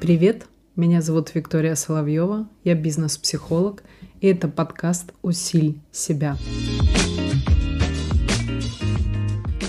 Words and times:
Привет, 0.00 0.46
меня 0.74 1.02
зовут 1.02 1.34
Виктория 1.34 1.74
Соловьева, 1.74 2.48
я 2.64 2.74
бизнес-психолог, 2.74 3.82
и 4.20 4.28
это 4.28 4.48
подкаст 4.48 5.12
«Усиль 5.22 5.80
себя». 5.92 6.36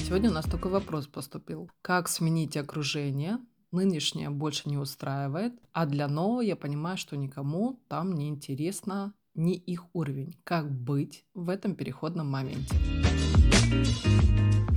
Сегодня 0.06 0.30
у 0.30 0.34
нас 0.34 0.46
только 0.46 0.70
вопрос 0.70 1.08
поступил. 1.08 1.70
Как 1.82 2.08
сменить 2.08 2.58
окружение? 2.58 3.38
Нынешнее 3.72 4.30
больше 4.30 4.70
не 4.70 4.78
устраивает, 4.78 5.54
а 5.74 5.86
для 5.86 6.08
нового 6.08 6.42
я 6.42 6.56
понимаю, 6.56 6.98
что 6.98 7.16
никому 7.18 7.80
там 7.88 8.14
не 8.14 8.30
интересно 8.30 9.14
ни 9.36 9.56
их 9.56 9.86
уровень. 9.94 10.36
Как 10.44 10.72
быть 10.72 11.26
в 11.34 11.50
этом 11.50 11.76
переходном 11.76 12.28
моменте? 12.28 12.76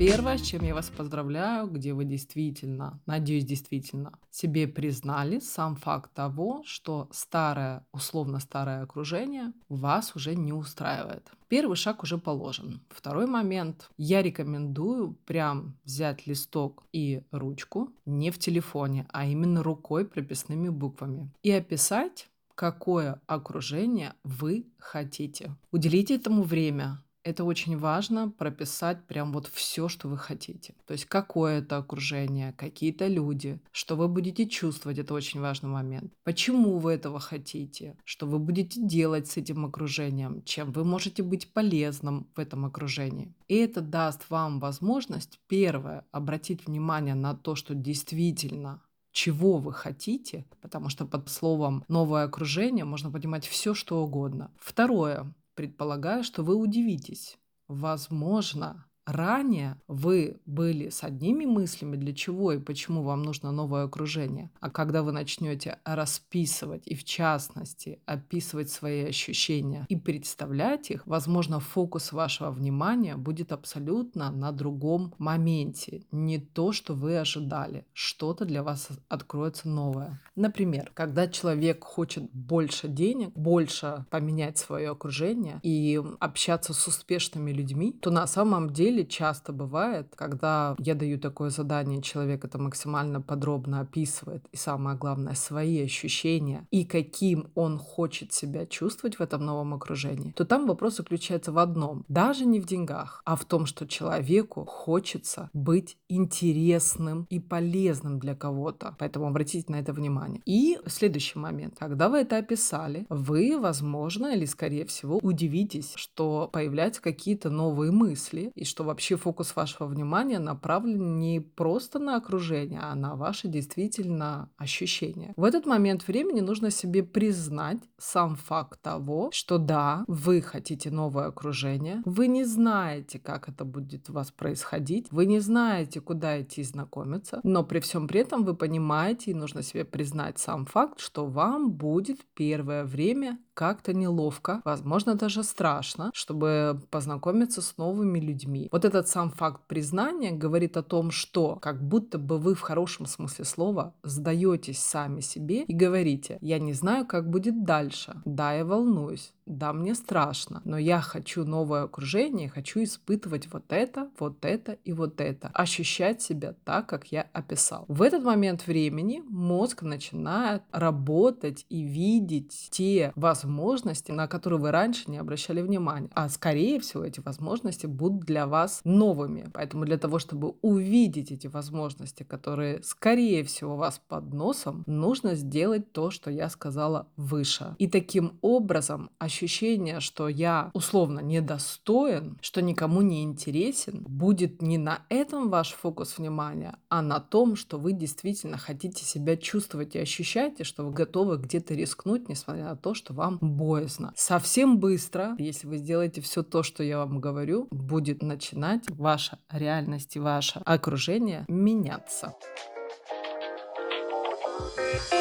Первое, 0.05 0.37
с 0.37 0.43
чем 0.43 0.65
я 0.65 0.75
вас 0.75 0.91
поздравляю, 0.91 1.69
где 1.69 1.93
вы 1.93 2.05
действительно, 2.05 3.01
надеюсь, 3.07 3.45
действительно 3.45 4.19
себе 4.33 4.67
признали 4.67 5.39
сам 5.39 5.77
факт 5.77 6.13
того, 6.13 6.65
что 6.67 7.09
старое, 7.13 7.87
условно 7.93 8.41
старое 8.41 8.83
окружение 8.83 9.53
вас 9.69 10.17
уже 10.17 10.35
не 10.35 10.53
устраивает. 10.53 11.31
Первый 11.47 11.77
шаг 11.77 12.03
уже 12.03 12.19
положен. 12.19 12.81
Второй 12.91 13.29
момент. 13.29 13.91
Я 13.97 14.23
рекомендую 14.23 15.13
прям 15.25 15.79
взять 15.85 16.27
листок 16.27 16.83
и 16.93 17.23
ручку 17.31 17.93
не 18.05 18.33
в 18.33 18.41
телефоне, 18.41 19.07
а 19.13 19.25
именно 19.25 19.63
рукой 19.63 20.05
прописными 20.05 20.69
буквами 20.69 21.31
и 21.45 21.53
описать 21.53 22.29
какое 22.57 23.21
окружение 23.29 24.15
вы 24.25 24.67
хотите. 24.79 25.55
Уделите 25.71 26.17
этому 26.17 26.43
время, 26.43 26.99
это 27.25 27.45
очень 27.45 27.79
важно 27.79 28.31
прописать 28.31 29.07
прям 29.07 29.33
вот 29.33 29.47
все, 29.47 29.89
что 29.89 30.09
вы 30.09 30.19
хотите. 30.19 30.75
То 30.87 30.93
есть 30.93 31.07
какое 31.07 31.59
это 31.61 31.77
окружение, 31.77 32.53
какие-то 32.53 33.07
люди, 33.07 33.61
что 33.71 33.97
вы 33.97 34.09
будете 34.09 34.49
чувствовать, 34.49 34.99
это 34.99 35.15
очень 35.15 35.41
важный 35.41 35.71
момент. 35.71 36.13
Почему 36.25 36.79
вы 36.79 36.93
этого 36.93 37.21
хотите, 37.21 37.97
что 38.05 38.27
вы 38.27 38.39
будете 38.39 38.81
делать 38.81 39.29
с 39.29 39.37
этим 39.37 39.65
окружением, 39.65 40.43
чем 40.45 40.73
вы 40.73 40.85
можете 40.85 41.23
быть 41.23 41.53
полезным 41.53 42.29
в 42.35 42.41
этом 42.41 42.65
окружении. 42.65 43.35
И 43.49 43.57
это 43.57 43.81
даст 43.81 44.29
вам 44.31 44.61
возможность, 44.61 45.39
первое, 45.49 46.05
обратить 46.11 46.67
внимание 46.67 47.15
на 47.15 47.35
то, 47.35 47.55
что 47.55 47.75
действительно 47.75 48.83
чего 49.13 49.59
вы 49.59 49.73
хотите, 49.73 50.47
потому 50.63 50.89
что 50.89 51.05
под 51.07 51.29
словом 51.29 51.85
новое 51.89 52.25
окружение 52.25 52.85
можно 52.85 53.11
понимать 53.11 53.47
все, 53.47 53.75
что 53.75 54.03
угодно. 54.03 54.51
Второе, 54.59 55.33
предполагаю, 55.55 56.25
что 56.25 56.43
вы 56.43 56.57
удивитесь. 56.57 57.39
Возможно, 57.69 58.87
Ранее 59.05 59.81
вы 59.89 60.41
были 60.47 60.89
с 60.89 61.03
одними 61.03 61.45
мыслями, 61.45 61.97
для 61.97 62.15
чего 62.15 62.53
и 62.53 62.59
почему 62.59 63.03
вам 63.03 63.23
нужно 63.23 63.51
новое 63.51 63.85
окружение. 63.85 64.51
А 64.61 64.71
когда 64.71 65.03
вы 65.03 65.11
начнете 65.11 65.79
расписывать 65.85 66.87
и 66.87 66.95
в 66.95 67.03
частности 67.05 68.01
описывать 68.07 68.71
свои 68.71 69.05
ощущения 69.05 69.87
и 69.89 69.97
представлять 69.97 70.91
их, 70.91 71.07
возможно, 71.07 71.59
фокус 71.59 72.13
вашего 72.13 72.51
внимания 72.51 73.17
будет 73.17 73.51
абсолютно 73.51 74.31
на 74.31 74.53
другом 74.53 75.15
моменте. 75.19 76.05
Не 76.13 76.39
то, 76.39 76.73
что 76.73 76.95
вы 76.95 77.19
ожидали. 77.19 77.85
Что-то 77.93 78.45
для 78.45 78.63
вас 78.63 78.89
откроется 79.09 79.69
новое. 79.69 80.21
Например, 80.37 80.93
когда 80.95 81.27
человек 81.27 81.83
хочет 81.83 82.31
больше 82.33 82.87
денег, 82.87 83.33
больше 83.35 84.07
поменять 84.11 84.59
свое 84.59 84.91
окружение 84.91 85.59
и 85.63 86.01
общаться 86.21 86.73
с 86.73 86.87
успешными 86.87 87.51
людьми, 87.51 87.93
то 87.93 88.11
на 88.11 88.27
самом 88.27 88.71
деле 88.73 88.92
деле 88.93 89.07
часто 89.07 89.53
бывает, 89.53 90.13
когда 90.17 90.77
я 90.79 90.95
даю 90.95 91.19
такое 91.19 91.51
задание, 91.51 92.03
человек 92.03 92.45
это 92.45 92.59
максимально 92.59 93.21
подробно 93.21 93.81
описывает, 93.81 94.45
и 94.53 94.57
самое 94.57 94.97
главное, 94.97 95.35
свои 95.35 95.83
ощущения, 95.83 96.67
и 96.71 96.85
каким 96.85 97.51
он 97.55 97.79
хочет 97.79 98.33
себя 98.33 98.67
чувствовать 98.67 99.19
в 99.19 99.23
этом 99.23 99.45
новом 99.45 99.75
окружении, 99.75 100.33
то 100.33 100.45
там 100.45 100.67
вопрос 100.67 100.97
заключается 100.97 101.53
в 101.53 101.59
одном. 101.59 102.05
Даже 102.09 102.45
не 102.45 102.61
в 102.61 102.67
деньгах, 102.67 103.23
а 103.25 103.37
в 103.37 103.45
том, 103.45 103.67
что 103.67 103.87
человеку 103.87 104.65
хочется 104.65 105.51
быть 105.53 105.97
интересным 106.09 107.27
и 107.31 107.41
полезным 107.41 108.19
для 108.19 108.35
кого-то. 108.35 108.95
Поэтому 108.99 109.27
обратите 109.27 109.73
на 109.73 109.77
это 109.77 109.93
внимание. 109.93 110.43
И 110.45 110.79
следующий 110.87 111.39
момент. 111.39 111.77
Когда 111.79 112.09
вы 112.09 112.19
это 112.19 112.37
описали, 112.37 113.07
вы, 113.09 113.59
возможно, 113.59 114.35
или 114.35 114.45
скорее 114.45 114.85
всего, 114.85 115.19
удивитесь, 115.23 115.93
что 115.97 116.51
появляются 116.53 117.01
какие-то 117.01 117.51
новые 117.51 117.93
мысли, 117.93 118.53
и 118.55 118.65
что 118.65 118.82
что 118.83 118.89
вообще 118.89 119.17
фокус 119.17 119.55
вашего 119.57 119.87
внимания 119.87 120.41
направлен 120.41 121.19
не 121.19 121.41
просто 121.41 121.99
на 121.99 122.17
окружение, 122.17 122.81
а 122.83 122.95
на 122.95 123.15
ваши 123.15 123.49
действительно 123.49 124.49
ощущения. 124.57 125.33
В 125.37 125.45
этот 125.45 125.67
момент 125.67 126.09
времени 126.09 126.41
нужно 126.41 126.71
себе 126.71 127.03
признать 127.03 127.79
сам 127.99 128.35
факт 128.35 128.81
того, 128.83 129.31
что 129.33 129.59
да, 129.59 130.05
вы 130.09 130.43
хотите 130.43 130.91
новое 130.91 131.27
окружение, 131.27 132.03
вы 132.05 132.27
не 132.27 132.45
знаете, 132.45 133.19
как 133.19 133.49
это 133.49 133.65
будет 133.65 134.11
у 134.11 134.13
вас 134.13 134.31
происходить, 134.33 135.07
вы 135.13 135.27
не 135.27 135.41
знаете, 135.41 136.01
куда 136.01 136.41
идти 136.41 136.65
знакомиться, 136.65 137.41
но 137.45 137.63
при 137.65 137.79
всем 137.79 138.09
при 138.09 138.21
этом 138.21 138.45
вы 138.45 138.57
понимаете 138.57 139.31
и 139.31 139.35
нужно 139.35 139.63
себе 139.63 139.85
признать 139.85 140.39
сам 140.39 140.67
факт, 140.67 140.99
что 140.99 141.27
вам 141.27 141.71
будет 141.71 142.19
первое 142.35 142.85
время 142.85 143.39
как-то 143.55 143.93
неловко, 143.93 144.61
возможно, 144.65 145.15
даже 145.15 145.43
страшно, 145.43 146.11
чтобы 146.15 146.81
познакомиться 146.91 147.63
с 147.63 147.77
новыми 147.77 148.19
людьми. 148.19 148.69
Вот 148.73 148.85
этот 148.85 149.09
сам 149.09 149.31
факт 149.31 149.63
признания 149.67 150.33
говорит 150.33 150.77
о 150.77 150.83
том, 150.83 151.11
что 151.11 151.57
как 151.61 151.83
будто 151.83 152.19
бы 152.19 152.39
вы 152.39 152.55
в 152.55 152.61
хорошем 152.61 153.07
смысле 153.07 153.45
слова 153.45 153.95
сдаетесь 154.03 154.79
сами 154.79 155.21
себе 155.21 155.63
и 155.65 155.75
говорите, 155.75 156.39
я 156.41 156.59
не 156.59 156.73
знаю, 156.73 157.07
как 157.07 157.29
будет 157.29 157.65
дальше. 157.65 158.21
Да, 158.25 158.53
я 158.53 158.65
волнуюсь. 158.65 159.33
Да, 159.47 159.73
мне 159.73 159.95
страшно, 159.95 160.63
но 160.65 160.79
я 160.79 161.01
хочу 161.01 161.45
новое 161.45 161.83
окружение, 161.83 162.49
хочу 162.49 162.83
испытывать 162.83 163.53
вот 163.53 163.65
это, 163.71 164.09
вот 164.19 164.45
это 164.45 164.73
и 164.85 164.93
вот 164.93 165.21
это. 165.21 165.51
Ощущать 165.53 166.23
себя 166.23 166.55
так, 166.65 166.87
как 166.87 167.07
я 167.11 167.23
описал. 167.33 167.85
В 167.89 168.03
этот 168.03 168.23
момент 168.23 168.67
времени 168.67 169.23
мозг 169.29 169.83
начинает 169.83 170.63
работать 170.71 171.67
и 171.69 171.83
видеть 171.83 172.69
те 172.71 173.13
возможности, 173.17 174.13
на 174.13 174.29
которые 174.29 174.61
вы 174.61 174.71
раньше 174.71 175.11
не 175.11 175.19
обращали 175.19 175.61
внимания. 175.61 176.09
А 176.15 176.29
скорее 176.29 176.79
всего 176.79 177.05
эти 177.05 177.21
возможности 177.21 177.87
будут 177.87 178.25
для 178.25 178.47
вас 178.47 178.81
новыми. 178.85 179.51
Поэтому 179.53 179.85
для 179.85 179.99
того, 179.99 180.21
чтобы 180.21 180.55
увидеть 180.63 181.33
эти 181.33 181.49
возможности, 181.49 182.23
которые 182.23 182.83
скорее 182.85 183.43
всего 183.43 183.75
у 183.75 183.77
вас 183.77 184.01
под 184.07 184.33
носом, 184.33 184.85
нужно 184.87 185.35
сделать 185.35 185.93
то, 185.93 186.11
что 186.11 186.31
я 186.31 186.49
сказала 186.49 187.09
выше. 187.17 187.75
И 187.79 187.89
таким 187.89 188.39
образом 188.41 189.11
ощущение, 189.43 189.99
что 189.99 190.29
я 190.29 190.71
условно 190.73 191.19
недостоин, 191.21 192.39
что 192.41 192.63
никому 192.63 193.03
не 193.03 193.25
интересен, 193.25 194.05
будет 194.09 194.63
не 194.63 194.79
на 194.79 195.01
этом 195.09 195.51
ваш 195.51 195.73
фокус 195.73 196.19
внимания, 196.19 196.77
а 196.89 197.03
на 197.03 197.19
том, 197.19 197.57
что 197.57 197.79
вы 197.79 197.93
действительно 197.93 198.57
хотите 198.57 199.05
себя 199.05 199.37
чувствовать 199.37 199.97
и 199.97 199.99
ощущаете, 199.99 200.63
что 200.63 200.85
вы 200.85 200.93
готовы 200.93 201.39
где-то 201.39 201.75
рискнуть, 201.75 202.29
несмотря 202.29 202.65
на 202.65 202.77
то, 202.77 202.95
что 202.95 203.15
вам 203.15 203.39
боязно. 203.41 204.13
Совсем 204.17 204.79
быстро, 204.79 205.35
если 205.39 205.67
вы 205.67 205.79
сделаете 205.79 206.21
все 206.21 206.45
то, 206.45 206.63
что 206.63 206.85
я 206.85 206.99
вам 206.99 207.21
говорю, 207.21 207.67
будет 207.73 208.23
начинать 208.23 208.89
ваша 208.91 209.41
реальность 209.51 210.15
и 210.15 210.21
ваше 210.21 210.61
окружение 210.65 211.45
меняться. 211.49 212.35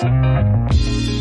thank 0.02 1.10
you 1.10 1.21